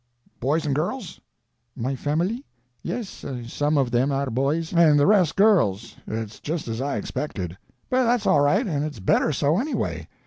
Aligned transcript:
Boys 0.39 0.65
and 0.65 0.73
girls?" 0.73 1.21
"My 1.75 1.95
family? 1.95 2.43
Yes, 2.81 3.23
some 3.45 3.77
of 3.77 3.91
them 3.91 4.11
are 4.11 4.31
boys—" 4.31 4.73
"And 4.73 4.99
the 4.99 5.05
rest 5.05 5.35
girls. 5.35 5.95
It's 6.07 6.39
just 6.39 6.67
as 6.67 6.81
I 6.81 6.97
expected. 6.97 7.55
But 7.87 8.05
that's 8.05 8.25
all 8.25 8.41
right, 8.41 8.65
and 8.65 8.83
it's 8.83 8.99
better 8.99 9.31
so, 9.31 9.59
anyway. 9.59 10.07